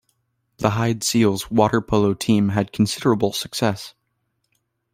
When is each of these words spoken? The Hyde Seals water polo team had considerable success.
The 0.57 0.71
Hyde 0.71 1.03
Seals 1.03 1.51
water 1.51 1.79
polo 1.79 2.15
team 2.15 2.49
had 2.49 2.73
considerable 2.73 3.33
success. 3.33 3.93